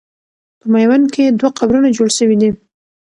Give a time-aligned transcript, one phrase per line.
[0.59, 2.49] په میوند کې دوه قبرونه جوړ سوي دي.